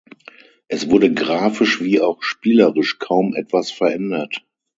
[0.67, 4.43] Es wurde grafisch wie auch spielerisch kaum etwas verändert.